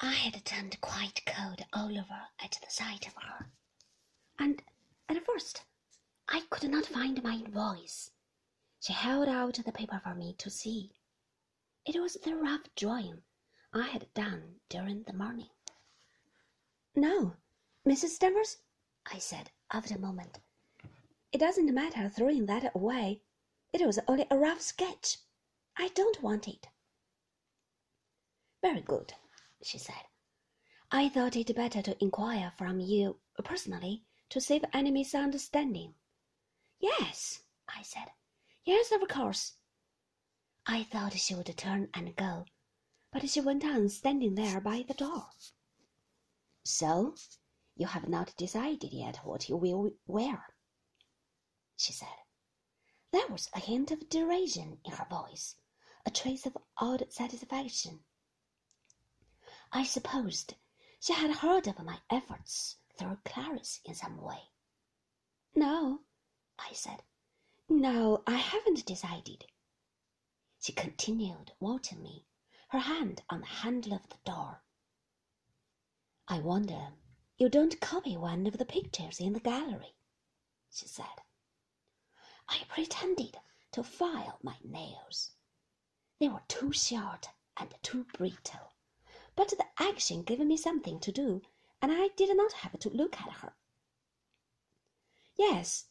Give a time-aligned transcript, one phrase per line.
[0.00, 3.50] I had turned quite cold all over at the sight of her,
[4.38, 4.62] and
[5.08, 5.64] at first
[6.28, 8.12] I could not find my voice.
[8.80, 10.92] She held out the paper for me to see.
[11.84, 13.24] It was the rough drawing
[13.72, 15.50] I had done during the morning.
[16.94, 17.36] No,
[17.84, 18.18] Mrs.
[18.20, 18.58] Danvers,
[19.06, 20.38] I said after a moment.
[21.32, 23.22] It doesn't matter throwing that away.
[23.72, 25.18] It was only a rough sketch.
[25.76, 26.68] I don't want it.
[28.62, 29.14] Very good,
[29.62, 30.06] she said.
[30.90, 35.94] I thought it better to inquire from you personally to save any misunderstanding.
[36.80, 38.12] Yes, I said.
[38.64, 39.54] Yes, of course.
[40.66, 42.44] I thought she would turn and go,
[43.10, 45.28] but she went on standing there by the door.
[46.64, 47.14] So,
[47.74, 50.54] you have not decided yet what you will wear,
[51.76, 52.08] she said.
[53.10, 55.56] There was a hint of derision in her voice,
[56.04, 58.00] a trace of odd satisfaction.
[59.70, 60.54] I supposed
[60.98, 64.50] she had heard of my efforts through Clarice in some way.
[65.54, 66.04] No,
[66.58, 67.02] I said.
[67.68, 69.44] No, I haven't decided.
[70.58, 72.24] She continued watching me,
[72.70, 74.62] her hand on the handle of the door.
[76.26, 76.94] I wonder
[77.36, 79.94] you don't copy one of the pictures in the gallery,
[80.70, 81.22] she said.
[82.48, 83.38] I pretended
[83.72, 85.32] to file my nails.
[86.18, 88.72] They were too short and too brittle
[89.38, 91.40] but the action gave me something to do,
[91.80, 93.54] and I did not have to look at her.
[95.36, 95.86] Yes,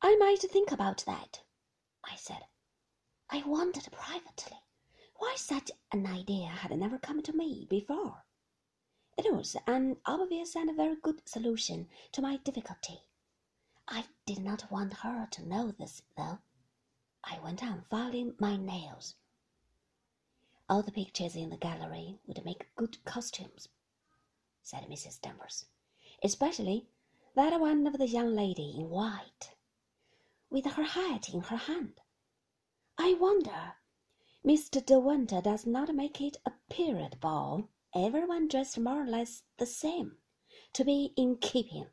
[0.00, 1.42] I might think about that,
[2.02, 2.46] I said.
[3.28, 4.56] I wondered privately
[5.16, 8.24] why such an idea had never come to me before.
[9.18, 13.02] It was an obvious and a very good solution to my difficulty.
[13.88, 16.38] I did not want her to know this, though.
[17.22, 19.16] I went on filing my nails.
[20.70, 23.70] All the pictures in the gallery would make good costumes,
[24.62, 25.20] said Mrs.
[25.20, 25.64] Danvers,
[26.22, 26.86] especially
[27.34, 29.56] that one of the young lady in white,
[30.48, 32.00] with her hat in her hand.
[32.96, 33.78] I wonder
[34.46, 34.86] Mr.
[34.86, 39.66] De Winter does not make it a period ball, everyone dressed more or less the
[39.66, 40.18] same,
[40.74, 41.88] to be in keeping.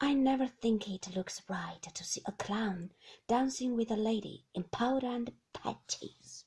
[0.00, 2.92] I never think it looks right to see a clown
[3.28, 6.45] dancing with a lady in powder and patches.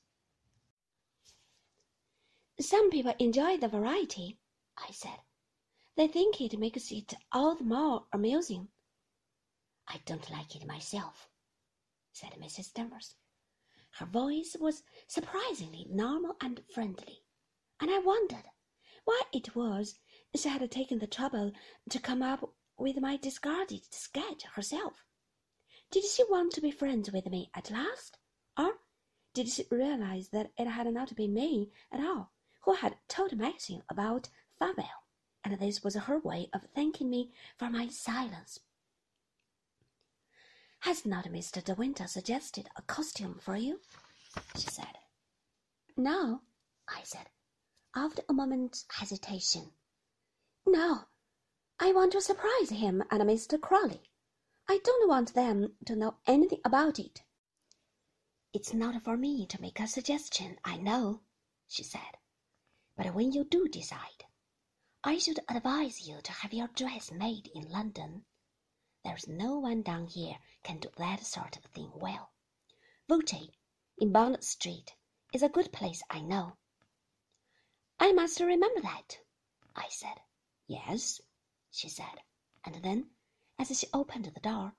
[2.60, 4.38] Some people enjoy the variety,
[4.76, 5.20] I said.
[5.96, 8.68] They think it makes it all the more amusing.
[9.88, 11.30] I don't like it myself,
[12.12, 12.74] said Mrs.
[12.74, 13.14] Danvers.
[13.92, 17.24] Her voice was surprisingly normal and friendly,
[17.80, 18.44] and I wondered
[19.06, 19.98] why it was
[20.36, 21.52] she had taken the trouble
[21.88, 25.06] to come up with my discarded sketch herself.
[25.90, 28.18] Did she want to be friends with me at last,
[28.58, 28.80] or
[29.32, 33.82] did she realize that it had not been me at all who had told Maxim
[33.88, 34.28] about
[34.60, 35.04] Favell,
[35.44, 38.60] and this was her way of thanking me for my silence.
[40.80, 41.62] Has not Mr.
[41.62, 43.80] De Winter suggested a costume for you?
[44.56, 44.98] she said.
[45.96, 46.42] No,
[46.88, 47.28] I said,
[47.94, 49.72] after a moment's hesitation.
[50.66, 51.04] No,
[51.78, 53.60] I want to surprise him and Mr.
[53.60, 54.10] Crawley.
[54.68, 57.22] I don't want them to know anything about it.
[58.52, 61.22] It's not for me to make a suggestion, I know,
[61.68, 62.18] she said.
[63.02, 64.26] But when you do decide,
[65.02, 68.26] I should advise you to have your dress made in London.
[69.02, 72.34] There's no one down here can do that sort of thing well.
[73.08, 73.54] Voute,
[73.96, 74.94] in Bond Street,
[75.32, 76.58] is a good place, I know.
[77.98, 79.18] I must remember that,
[79.74, 80.20] I said.
[80.66, 81.22] Yes,
[81.70, 82.20] she said,
[82.64, 83.12] and then,
[83.58, 84.74] as she opened the door,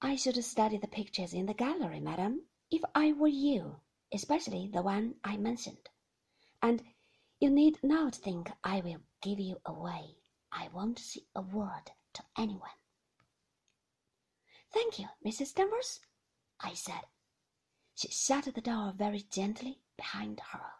[0.00, 4.80] I should study the pictures in the gallery, madam, if I were you, especially the
[4.80, 5.90] one I mentioned.
[6.62, 6.82] And
[7.40, 10.16] you need not think I will give you away.
[10.52, 12.68] I won't say a word to anyone.
[14.70, 15.54] Thank you, Mrs.
[15.54, 16.00] Danvers,
[16.60, 17.06] I said.
[17.94, 20.72] She shut the door very gently behind her.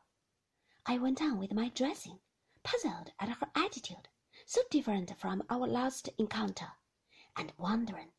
[0.84, 2.18] I went on with my dressing,
[2.63, 4.09] puzzled at her attitude,
[4.45, 6.72] so different from our last encounter,
[7.36, 8.13] and wondering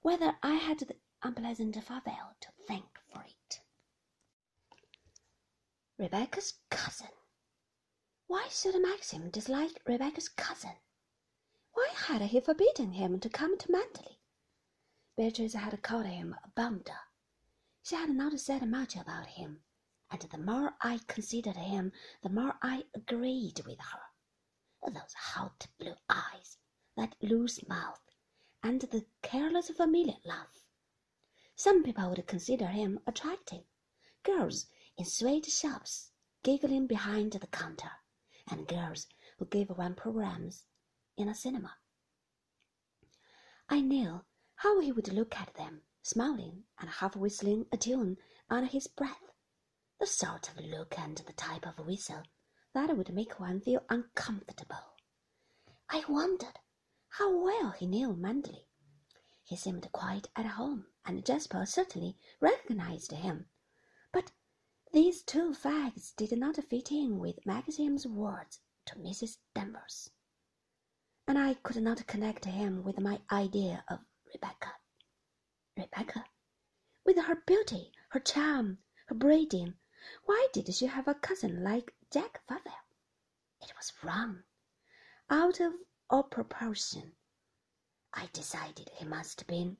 [0.00, 3.60] whether I had the unpleasant Favell to thank for it.
[5.98, 7.08] Rebecca's cousin.
[8.28, 10.76] Why should Maxim dislike Rebecca's cousin?
[11.72, 14.18] Why had he forbidden him to come to Manderley?
[15.16, 16.98] Beatrice had called him a bounder.
[17.82, 19.62] She had not said much about him,
[20.10, 21.92] and the more I considered him,
[22.22, 24.92] the more I agreed with her.
[24.92, 26.58] Those hot blue eyes,
[26.96, 28.02] that loose mouth,
[28.62, 30.64] and the careless familiar laugh.
[31.54, 33.64] Some people would consider him attractive.
[34.24, 36.10] Girls in sweet shops,
[36.42, 37.92] giggling behind the counter
[38.50, 39.06] and girls
[39.38, 40.64] who gave one programs
[41.16, 41.76] in a cinema.
[43.68, 44.24] I knew
[44.56, 48.16] how he would look at them, smiling and half whistling a tune
[48.48, 49.32] under his breath,
[49.98, 52.22] the sort of look and the type of whistle
[52.74, 54.94] that would make one feel uncomfortable.
[55.88, 56.58] I wondered
[57.08, 58.66] how well he knew Manderley.
[59.42, 63.46] He seemed quite at home, and Jasper certainly recognized him.
[64.96, 69.36] These two facts did not fit in with Maxim's words to Mrs.
[69.54, 70.08] Danvers,
[71.28, 74.72] and I could not connect him with my idea of Rebecca.
[75.76, 76.24] Rebecca,
[77.04, 78.78] with her beauty, her charm,
[79.08, 79.74] her breeding,
[80.24, 82.72] why did she have a cousin like Jack Favell?
[83.60, 84.44] It was wrong,
[85.28, 85.74] out of
[86.08, 87.14] all proportion.
[88.14, 89.76] I decided he must have been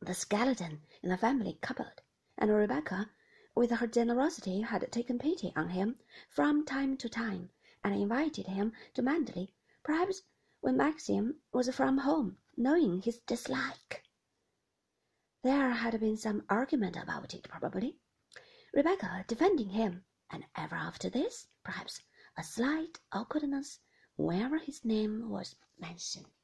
[0.00, 2.02] the skeleton in the family cupboard,
[2.38, 3.10] and Rebecca,
[3.54, 7.50] with her generosity, had taken pity on him from time to time
[7.84, 9.52] and invited him to Manderley,
[9.82, 10.22] perhaps
[10.60, 14.04] when Maxim was from home, knowing his dislike.
[15.42, 17.98] There had been some argument about it, probably,
[18.72, 22.00] Rebecca defending him, and ever after this, perhaps,
[22.36, 23.80] a slight awkwardness
[24.16, 26.41] whenever his name was mentioned.